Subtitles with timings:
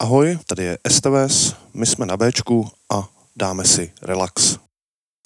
[0.00, 4.67] Ahoj, tady je STVS, my jsme na Bčku a dáme si relax.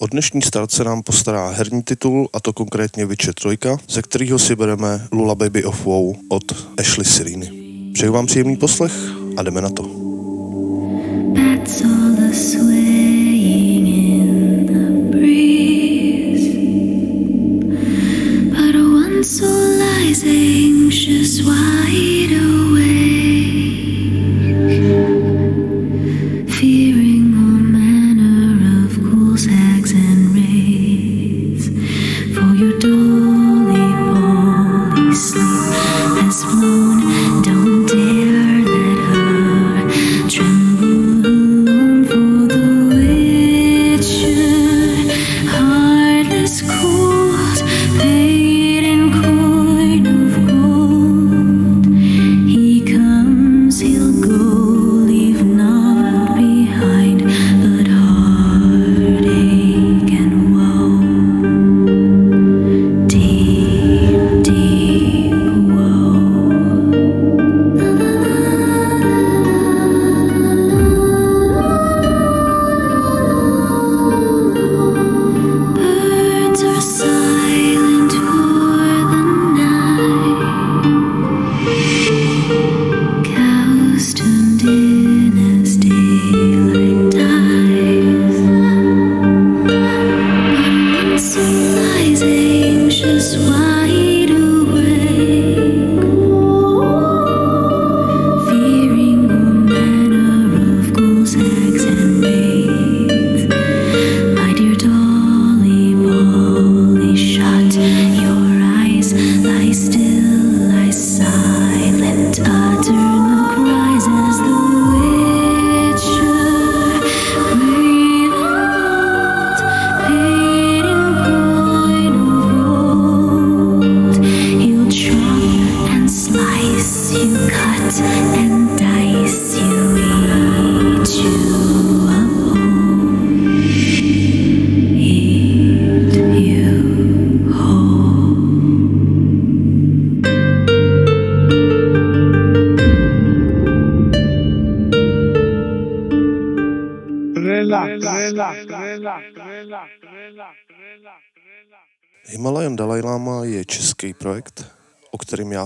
[0.03, 3.49] O dnešní start se nám postará herní titul, a to konkrétně Witcher 3,
[3.89, 6.43] ze kterého si bereme Lula Baby of Wow od
[6.79, 7.51] Ashley Siriny.
[7.93, 8.91] Přeju vám příjemný poslech
[9.37, 9.83] a jdeme na to.
[11.35, 16.57] That's all the swaying in the breeze
[18.49, 22.62] But one soul lies anxious wide awake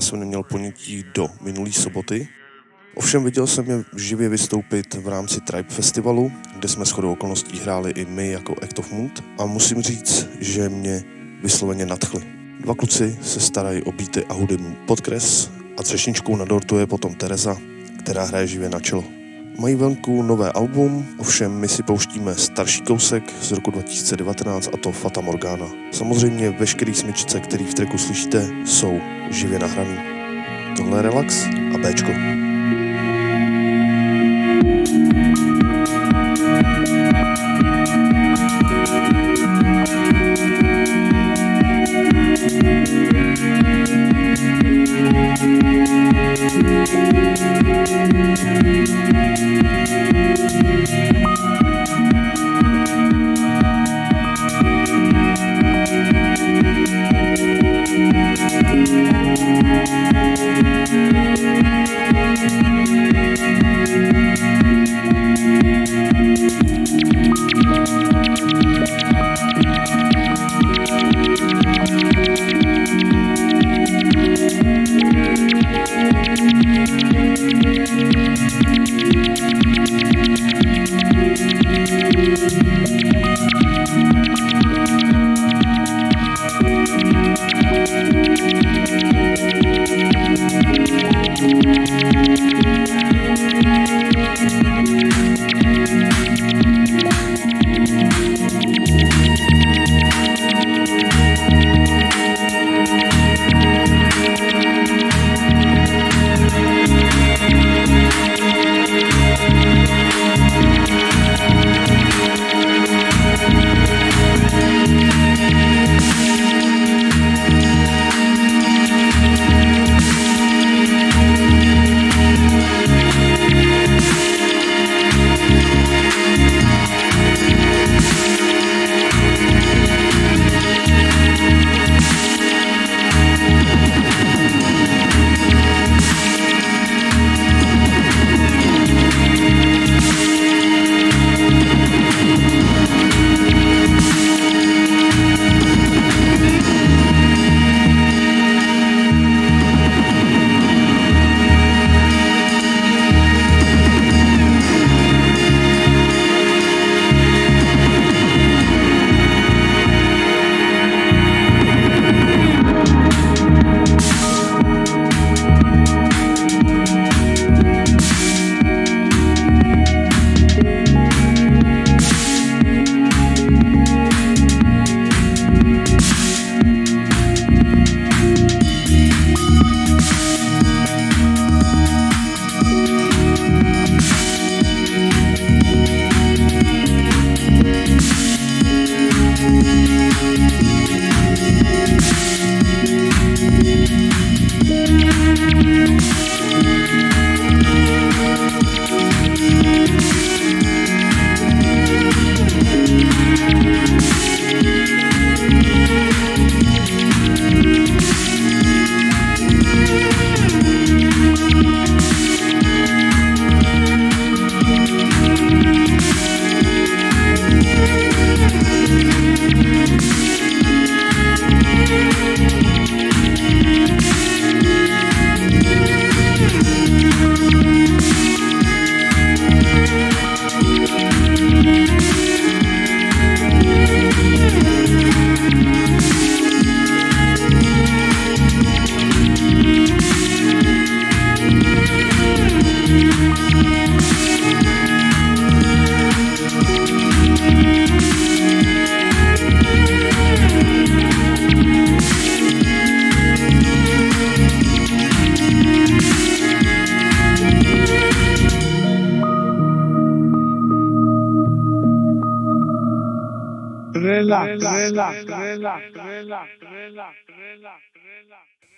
[0.07, 2.28] jsem neměl ponětí do minulé soboty.
[2.95, 7.91] Ovšem viděl jsem je živě vystoupit v rámci Tribe Festivalu, kde jsme shodou okolností hráli
[7.91, 11.03] i my jako Act of Mood a musím říct, že mě
[11.44, 12.23] vysloveně nadchli.
[12.59, 17.16] Dva kluci se starají o beaty a hudební podkres a třešničkou na dortu je potom
[17.16, 17.57] Tereza,
[18.00, 19.16] která hraje živě na čelo.
[19.59, 24.91] Mají venku nové album, ovšem my si pouštíme starší kousek z roku 2019 a to
[24.91, 25.66] Fata Morgana.
[25.91, 29.00] Samozřejmě veškerý smyčce, který v treku slyšíte, jsou
[29.31, 29.97] živě nahraný.
[30.78, 31.45] Tohle je Relax
[31.75, 32.47] a Bčko.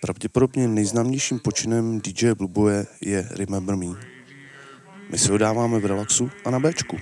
[0.00, 3.86] Pravděpodobně nejznámějším počinem DJ Blueboye je Remember Me.
[5.10, 6.96] My si ho dáváme v relaxu a na Bčku.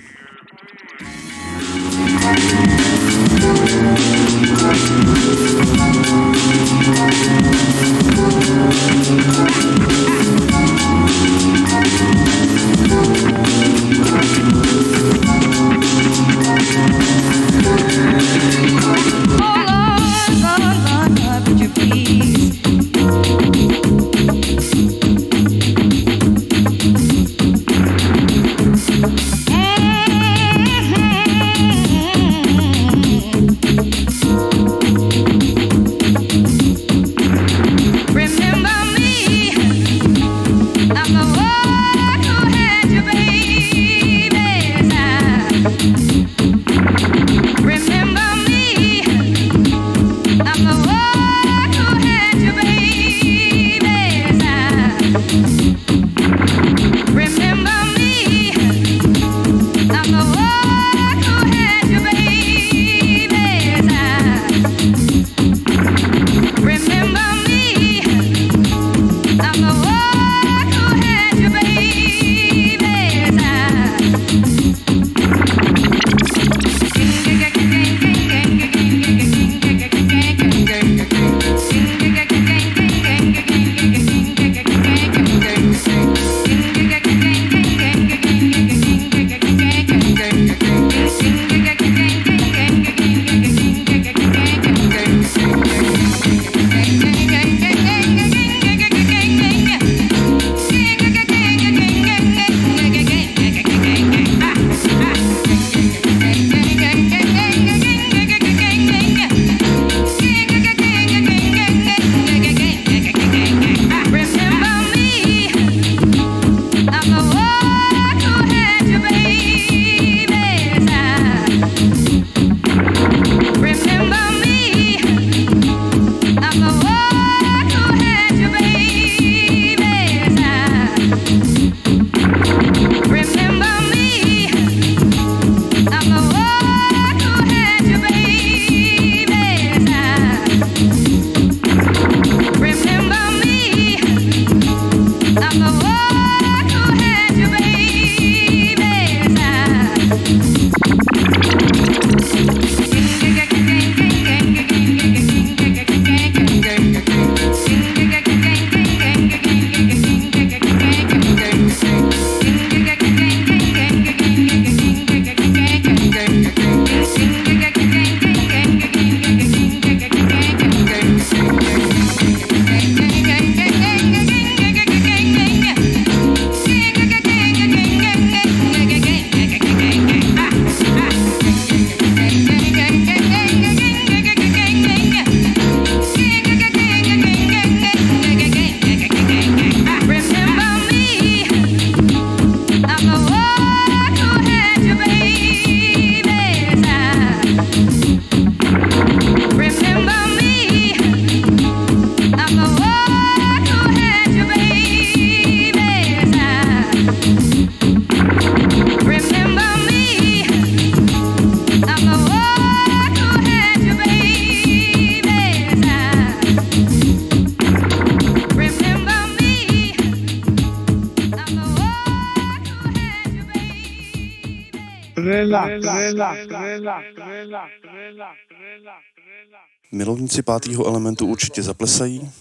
[229.91, 232.31] Milovníci pátého elementu určitě zaplesají,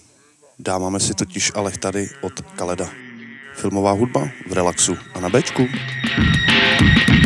[0.58, 2.88] dáváme si totiž ale tady od Kaleda.
[3.54, 5.66] Filmová hudba v relaxu a na bečku.
[6.78, 7.17] thank you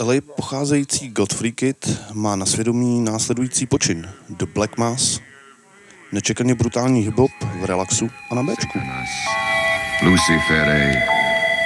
[0.00, 5.20] LA pocházející Godfrey Kid má na svědomí následující počin The Black Mass,
[6.12, 7.18] nečekaně brutální hip
[7.60, 8.78] v relaxu a na Bčku.
[10.02, 11.02] Lucifer eh,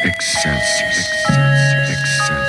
[0.04, 2.39] excelsis, excelsis, excelsis.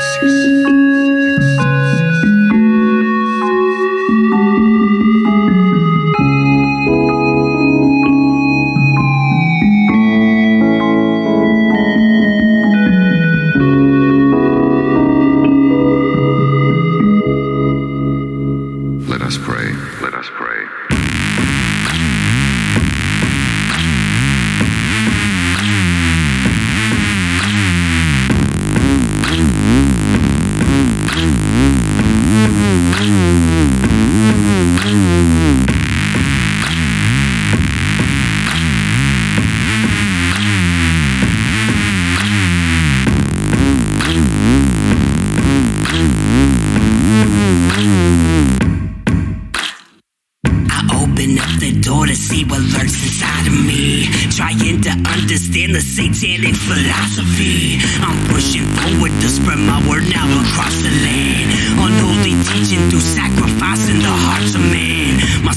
[54.71, 57.79] begin to understand the satanic philosophy.
[57.99, 61.51] I'm pushing forward to spread my word now across the land.
[61.75, 64.90] Unholy teaching through sacrificing the hearts of man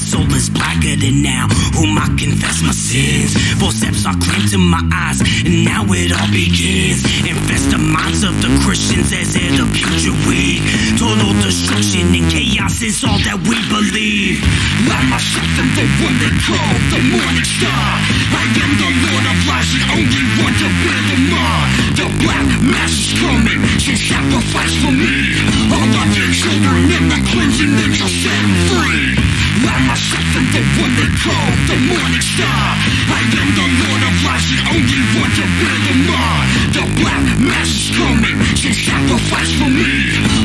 [0.05, 1.49] soul is blacker than now.
[1.73, 3.33] Whom I confess my sins.
[3.57, 7.01] Four steps are cramped in my eyes, and now it all begins.
[7.25, 10.61] Infest the minds of the Christians as in a future weak.
[11.01, 14.37] Total destruction and chaos is all that we believe.
[14.85, 17.89] Not myself am the one that call the morning star.
[18.29, 21.67] I am the Lord of Lies, the only one to wear the mark.
[21.97, 25.33] The black mass is coming, so sacrifice for me.
[25.73, 29.34] All of your children in the cleansing, then you're set free.
[29.63, 32.67] I'm a suffer for what they call the morning star.
[33.07, 36.37] I am the lord of lies, the only one to bear the mar
[36.75, 39.95] The black mass is coming, so sacrifice for me.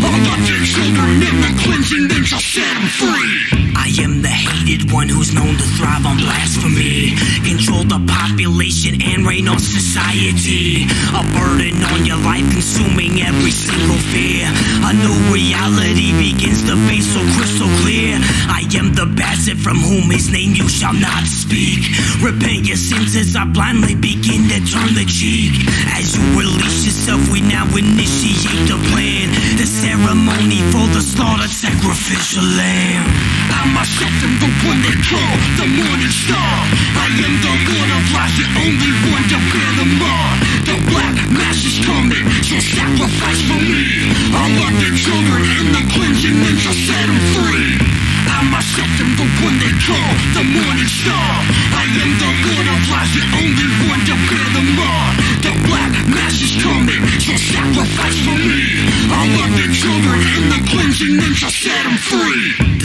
[0.07, 3.71] All the things you'll the cleansing them shall set them free.
[3.75, 7.17] I am the hated one who's known to thrive on blasphemy.
[7.43, 10.87] Control the population and reign on society.
[11.11, 14.47] A burden on your life consuming every single fear.
[14.87, 18.15] A new reality begins to face so crystal clear.
[18.47, 21.89] I am the the bastard from whom his name you shall not speak.
[22.21, 25.57] Repent your sins as I blindly begin to turn the cheek.
[25.97, 32.45] As you release yourself, we now initiate the plan, the ceremony for the slaughtered sacrificial
[32.45, 33.09] lamb.
[33.49, 36.53] I myself am the one they call the morning star.
[37.01, 40.37] I am the Lord of life, the only one to bear the mark.
[40.69, 44.13] The black mass is coming, so sacrifice for me.
[44.37, 48.10] I'm like the children and the cleansing men you set them free.
[48.31, 51.31] I myself am the one they call the morning star
[51.75, 55.93] I am the lord of lies, the only one to bear the mark The black
[56.07, 58.63] mass is coming, so sacrifice for me.
[59.11, 62.80] I'll love the children in the cleansing and shall set them free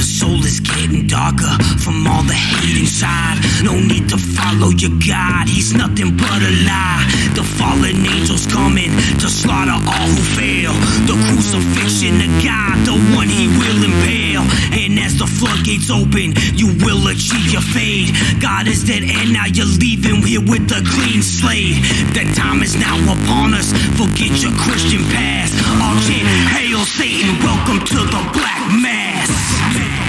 [0.74, 3.38] getting darker from all the hate inside.
[3.64, 7.04] No need to follow your God, he's nothing but a lie.
[7.36, 8.90] The fallen angels coming
[9.22, 10.74] to slaughter all who fail.
[11.06, 14.46] The crucifixion of God, the one he will impale.
[14.74, 18.12] And as the floodgates open, you will achieve your fate.
[18.42, 21.78] God is dead, and now you're leaving here with a clean slate.
[22.16, 23.72] That time is now upon us.
[24.00, 25.54] Forget your Christian past.
[25.82, 30.05] All chant, hail Satan, welcome to the black mass.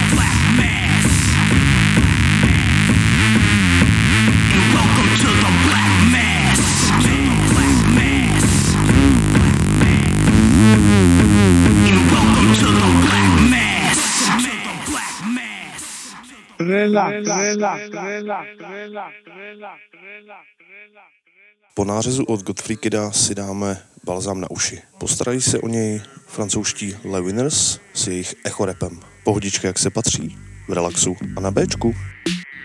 [21.74, 24.82] Po nářezu od Gottfrieda si dáme balzám na uši.
[24.98, 29.00] Postarají se o něj francouzští Leviners s jejich echorepem.
[29.24, 30.36] Pohodička jak se patří,
[30.68, 31.94] v relaxu a na Bčku.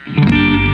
[0.05, 0.70] thank you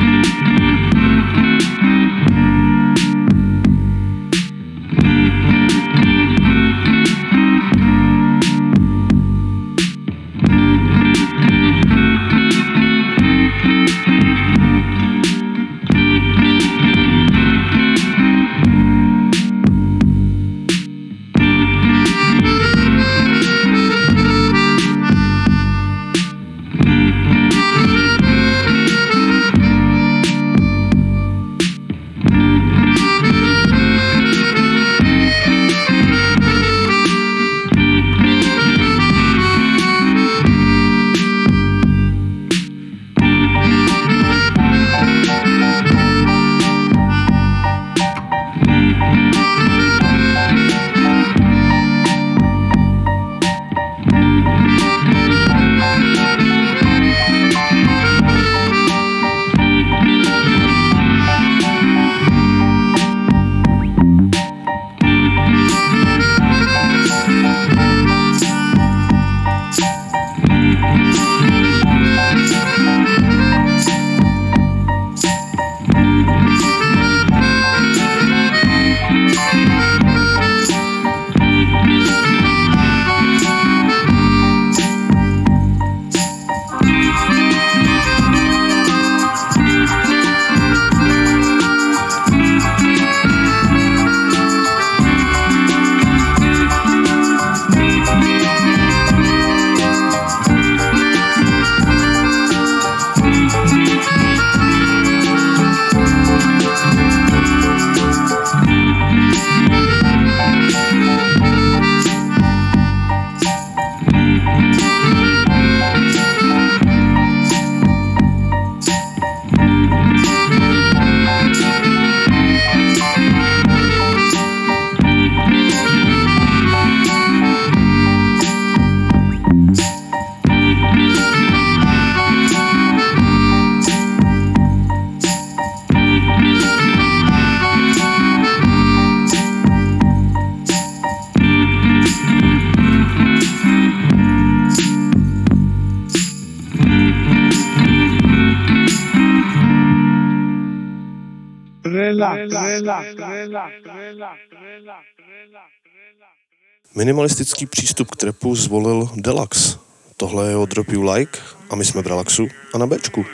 [156.97, 159.77] Minimalistický přístup k trepu zvolil Deluxe.
[160.17, 163.25] Tohle je od Drop You Like a my jsme v Relaxu a na Bčku.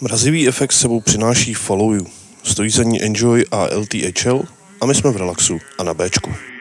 [0.00, 2.06] Mrazivý efekt sebou přináší Follow You.
[2.42, 4.42] Stojí za ní Enjoy a LTHL
[4.80, 6.55] a my jsme v relaxu a na Bčku.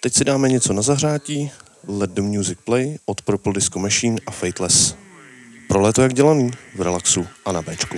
[0.00, 1.50] Teď si dáme něco na zahřátí,
[1.88, 4.96] Let the Music Play od Purple Disco Machine a Fateless.
[5.68, 7.96] Pro léto jak dělaný, v relaxu a na Bčku.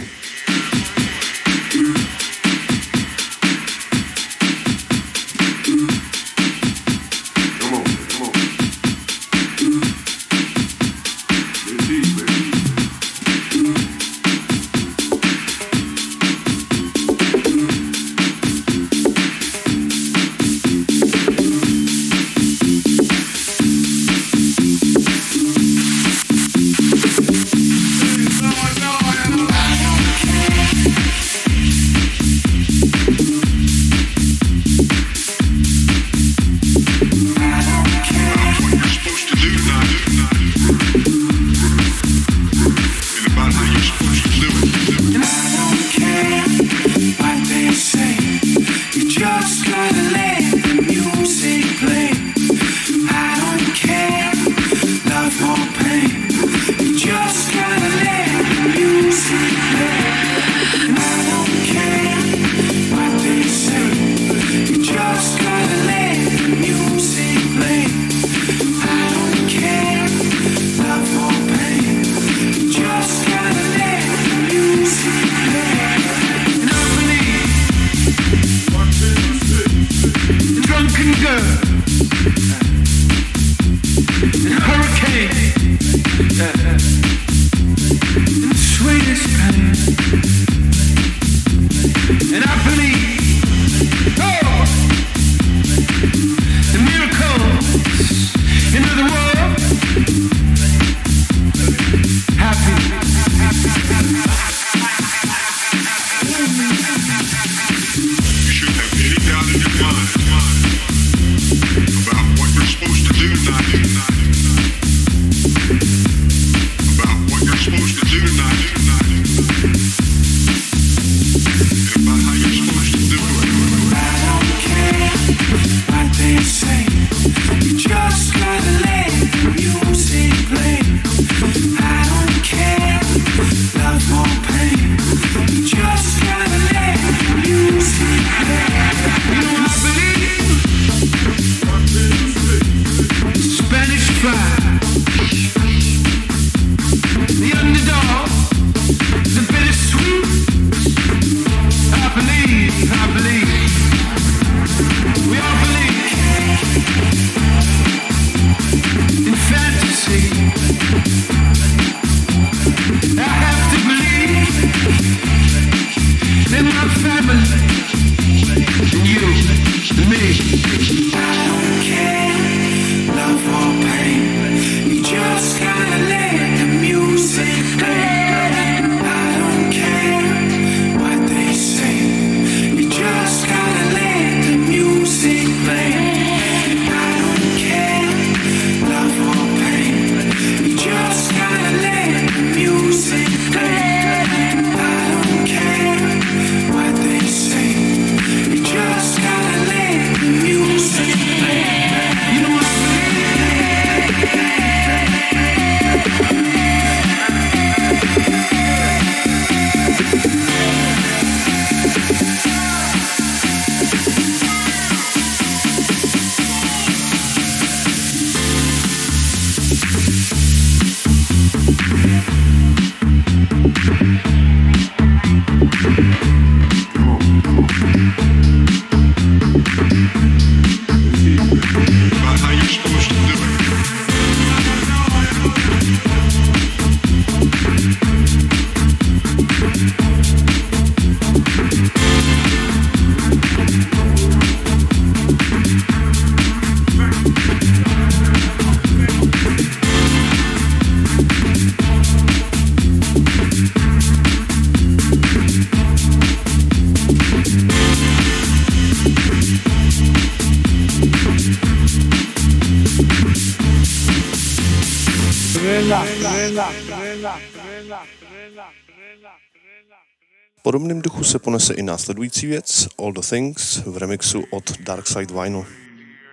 [270.62, 275.34] Podobném duchu se ponese i následující věc All the Things v remixu od Dark Side
[275.42, 275.66] Vinyl.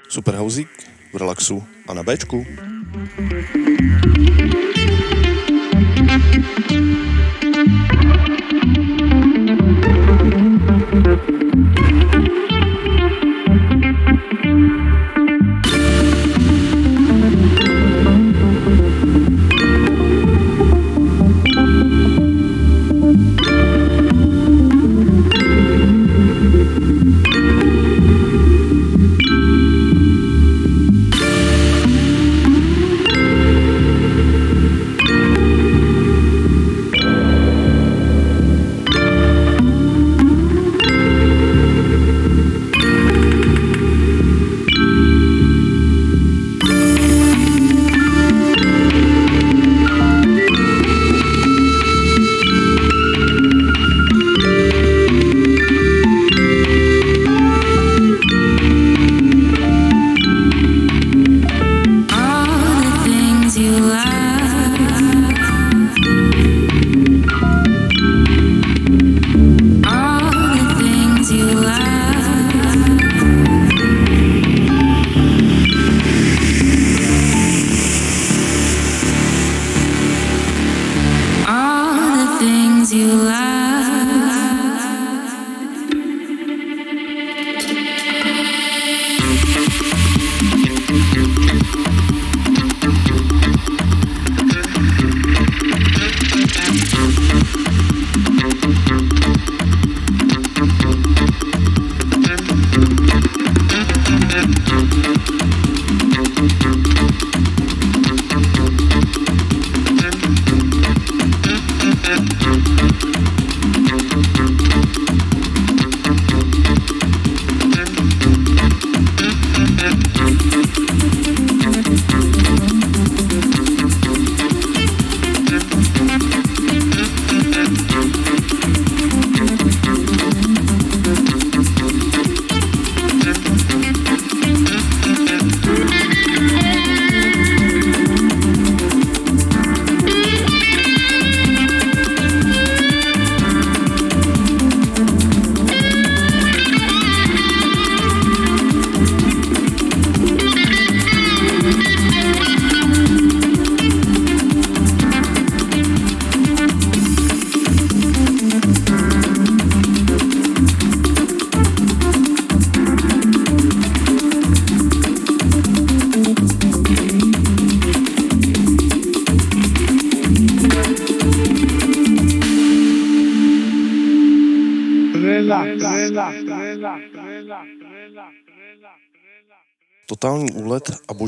[0.09, 0.69] Super housík
[1.13, 2.45] v relaxu a na Bčku.
[3.17, 3.68] thank you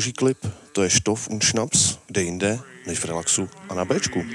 [0.01, 0.37] boží klip,
[0.71, 4.25] to je Stoff und Schnaps, kde jinde, než v relaxu a na Bčku.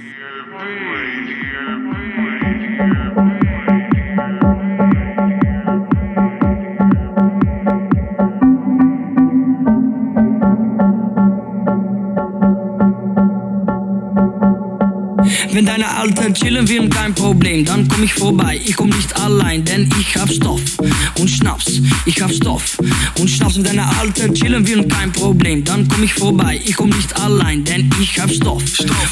[15.52, 18.60] Wenn deine Alte chillen will, kein Problem, dann komm ich vorbei.
[18.64, 20.60] Ich komm nicht allein, denn ich hab Stoff
[21.18, 21.80] und Schnaps.
[22.04, 22.78] Ich hab Stoff
[23.18, 23.56] und Schnaps.
[23.56, 26.60] Wenn deine Alte chillen will, kein Problem, dann komm ich vorbei.
[26.64, 28.62] Ich komm nicht allein, denn ich hab Stoff,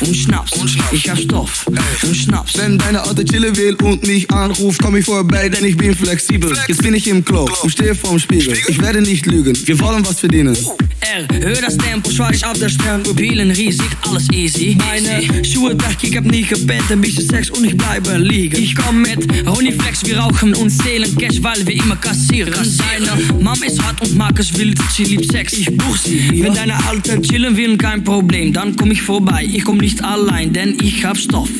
[0.01, 0.53] und, Schnaps.
[0.93, 1.67] Ich hab Stoff
[2.03, 2.59] und Schnaps.
[2.59, 6.57] Wenn deine Alte chillen will und mich anruft, komm ich vorbei, denn ich bin flexibel.
[6.69, 8.57] Jetzt bin ich im Club und stehe vorm Spiegel.
[8.69, 10.57] Ich werde nicht lügen, wir wollen was verdienen.
[11.01, 13.03] R, hör das Tempo, schwarz auf der Stirn.
[13.03, 14.77] Pupillen riesig, alles easy.
[14.79, 18.57] Meine Schuhe weg, ich hab nie gepennt, ein bisschen Sex und ich bleibe liegen.
[18.57, 22.53] Ich komm mit Honeyflex, wir rauchen und zählen Cash, weil wir immer kassieren.
[22.65, 26.43] Seine Mom ist hart und Markus will, sie liebt Sex, ich buch sie.
[26.43, 29.49] Wenn deine Alte chillen will, kein Problem, dann komm ich vorbei.
[29.51, 31.51] Ich komm nicht allein, denn ich hab Stoff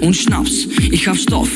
[0.00, 0.68] und Schnaps.
[0.90, 1.50] Ich hab Stoff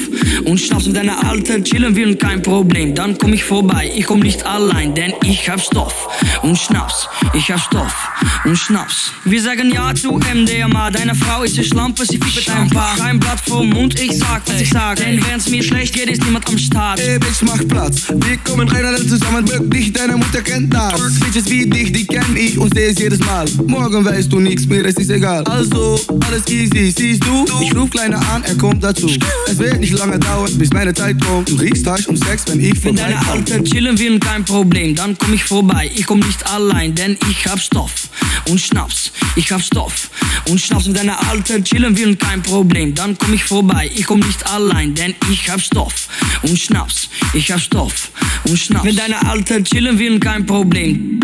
[0.44, 0.86] und Schnaps.
[0.86, 3.90] Wenn deine Alte chillen will, kein Problem, dann komm ich vorbei.
[3.94, 5.94] Ich komm nicht allein, denn ich hab Stoff
[6.42, 7.08] und Schnaps.
[7.34, 8.10] Ich hab Stoff
[8.44, 9.12] und Schnaps.
[9.24, 12.96] Wir sagen ja zu MDMA, deine Frau ist eine Schlampe, sie fiebt ein paar.
[12.96, 14.96] Kein Blatt vom Mund, ich sag, was ich sag.
[14.96, 17.00] Denn wenn's mir schlecht geht, ist niemand am Start.
[17.00, 18.02] Ey, Bitch, mach Platz.
[18.08, 21.18] Wir kommen rein alle zusammen, wirklich, deine Mutter kennt das.
[21.20, 23.46] Bitches wie dich, die kenn ich und seh es jedes Mal.
[23.66, 25.44] Morgen weißt du nichts, mir ist es egal.
[25.44, 27.46] Also, alles easy, siehst du?
[27.60, 29.10] Ich ruf Kleiner an, er kommt dazu.
[29.46, 31.48] Es wird nicht lange dauern, bis meine Zeit kommt.
[31.48, 33.16] Du riechst Hasch und Sex, wenn ich Wenn deine.
[33.26, 35.90] Alte chillen will, kein Problem, dann komm ich vorbei.
[35.94, 38.08] Ich komm nicht allein, denn ich hab Stoff
[38.48, 39.12] und Schnaps.
[39.34, 40.10] Ich hab Stoff
[40.48, 40.86] und Schnaps.
[40.86, 43.90] Wenn deine Alte chillen will, kein Problem, dann komm ich vorbei.
[43.94, 46.08] Ich komm nicht allein, denn ich hab Stoff
[46.42, 47.08] und Schnaps.
[47.34, 48.10] Ich hab Stoff
[48.44, 48.84] und Schnaps.
[48.84, 51.20] Wenn deine Alte chillen will, kein Problem.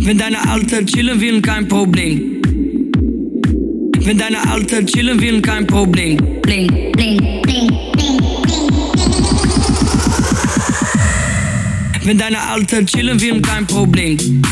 [0.00, 2.40] Wenn deine Alte chillen will, kein Problem.
[4.00, 6.16] Wenn deine Alte chillen will, kein Problem.
[6.42, 7.78] Bling, bling, bling.
[12.04, 14.42] Wenn deine Alte chillen will, kein Problem.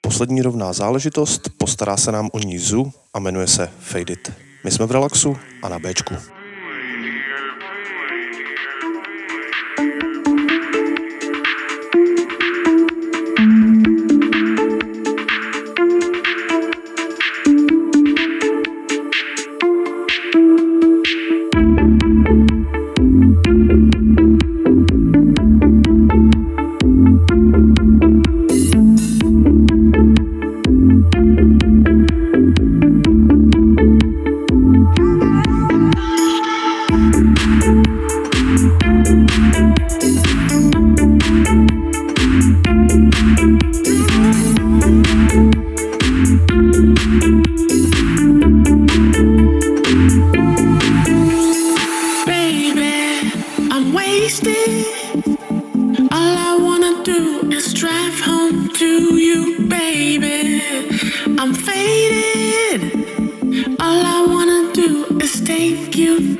[0.00, 4.32] Poslední rovná záležitost, postará se nám o ní Zu a jmenuje se Fade It.
[4.64, 6.41] My jsme v relaxu a na Bčku.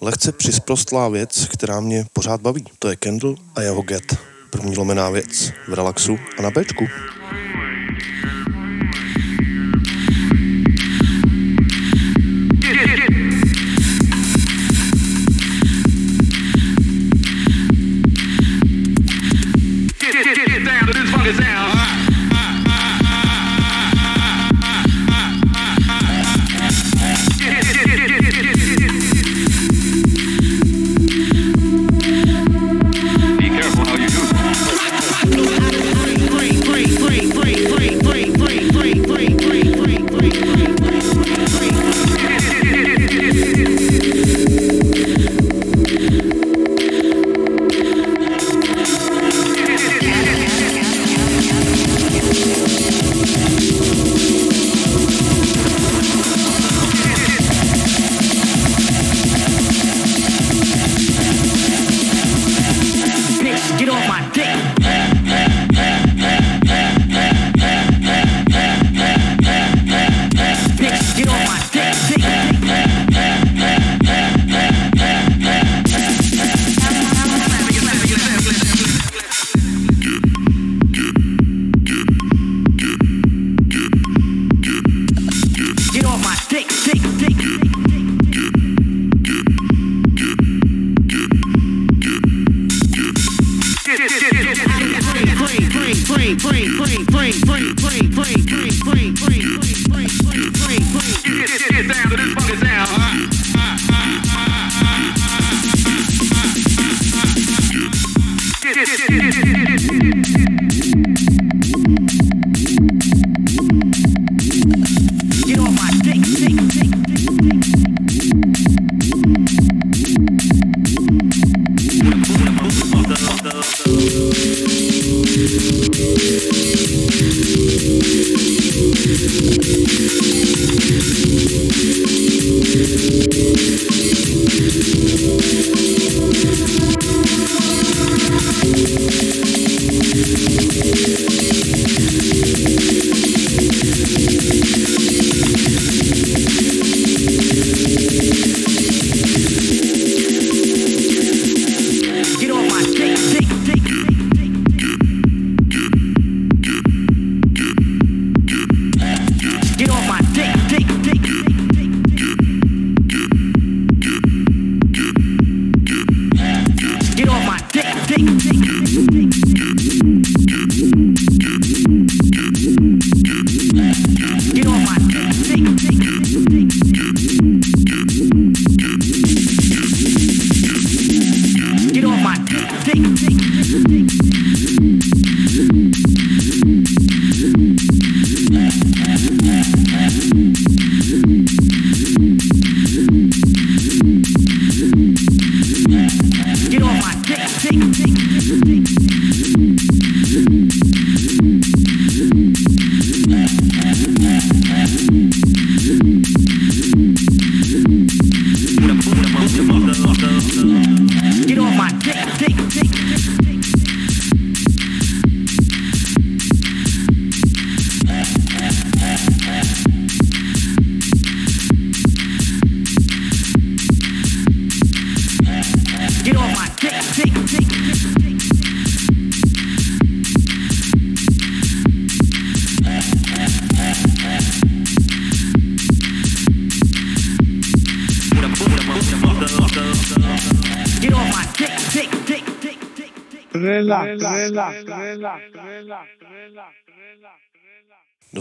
[0.00, 2.64] Lehce přisprostlá věc, která mě pořád baví.
[2.78, 4.16] To je Kendall a jeho Get.
[4.50, 6.84] První lomená věc v relaxu a na Bčku.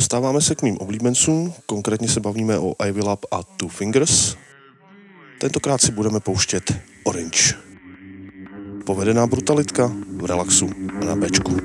[0.02, 4.36] Dostáváme se k mým oblíbencům, konkrétně se bavíme o Ivy Lab a Two Fingers.
[5.40, 6.74] Tentokrát si budeme pouštět
[7.04, 7.54] Orange.
[8.86, 10.70] Povedená brutalitka v relaxu
[11.02, 11.58] a na bečku.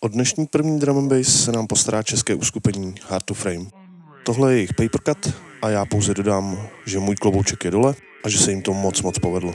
[0.00, 3.64] O dnešní první drum and bass se nám postará české uskupení Hard to Frame.
[4.24, 7.94] Tohle je jejich papercut a já pouze dodám, že můj klobouček je dole
[8.24, 9.54] a že se jim to moc moc povedlo.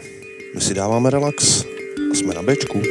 [0.56, 1.66] My si dáváme relax
[2.12, 2.82] a jsme na bečku.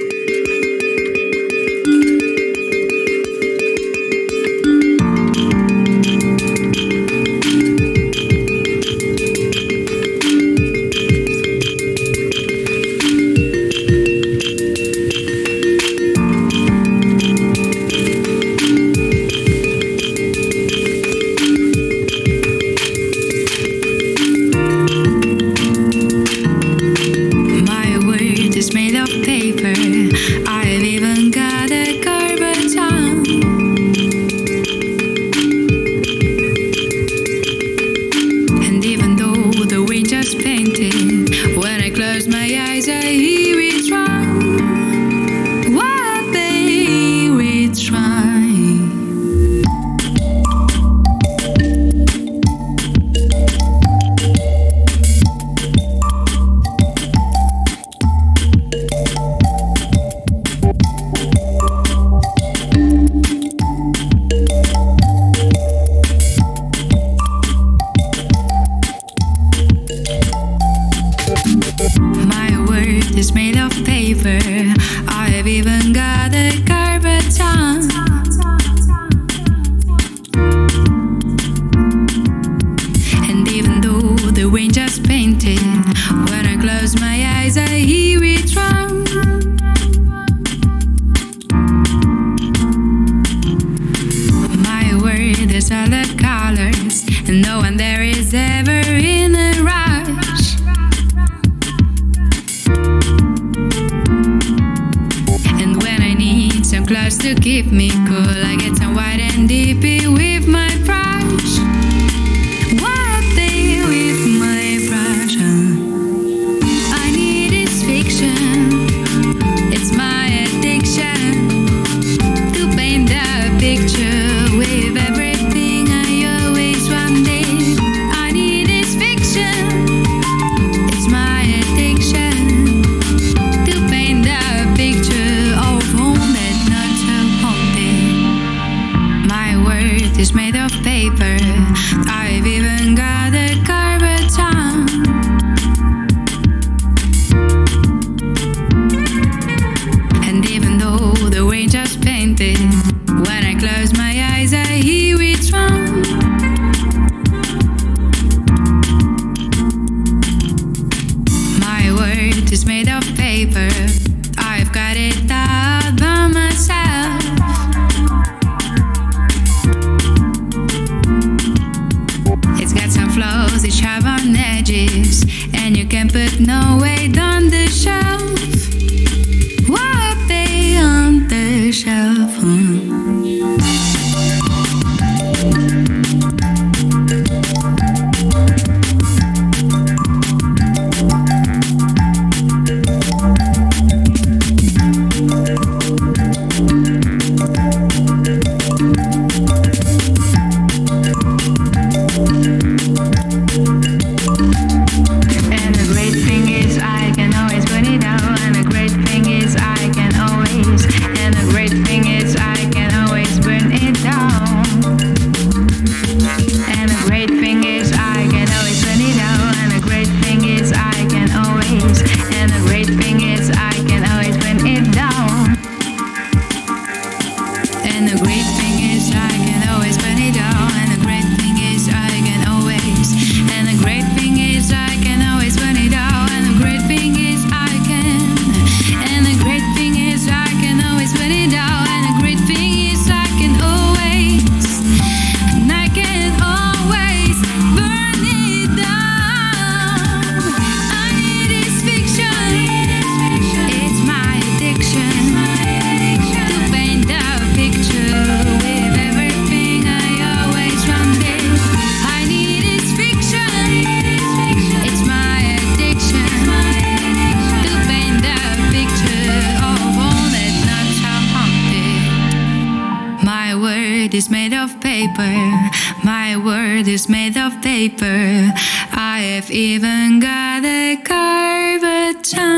[277.89, 278.53] paper.
[278.93, 282.53] I have even got a carbaton.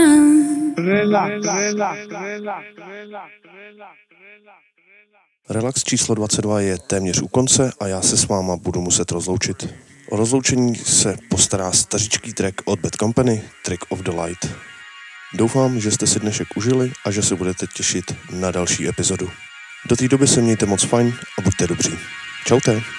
[0.77, 1.47] Relax,
[5.49, 9.75] relax, číslo 22 je téměř u konce a já se s váma budu muset rozloučit.
[10.11, 14.57] O rozloučení se postará staříčký track od Bad Company, Trick of the Light.
[15.35, 19.31] Doufám, že jste si dnešek užili a že se budete těšit na další epizodu.
[19.89, 21.99] Do té doby se mějte moc fajn a buďte dobří.
[22.47, 22.98] Čaute!